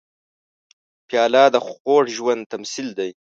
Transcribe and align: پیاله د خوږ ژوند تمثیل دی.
پیاله 1.07 1.43
د 1.53 1.57
خوږ 1.65 2.05
ژوند 2.17 2.41
تمثیل 2.53 2.87
دی. 2.97 3.09